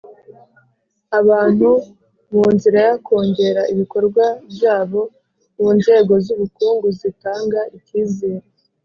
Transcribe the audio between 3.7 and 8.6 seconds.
ibikorwa byabo mu nzego z'ubukungu zitanga icyizere.